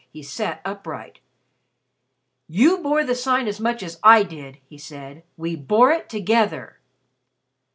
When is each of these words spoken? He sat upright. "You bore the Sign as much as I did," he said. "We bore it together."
He 0.09 0.23
sat 0.23 0.61
upright. 0.65 1.19
"You 2.47 2.79
bore 2.79 3.03
the 3.03 3.13
Sign 3.13 3.47
as 3.47 3.59
much 3.59 3.83
as 3.83 3.99
I 4.01 4.23
did," 4.23 4.57
he 4.65 4.79
said. 4.79 5.21
"We 5.37 5.55
bore 5.55 5.91
it 5.91 6.09
together." 6.09 6.79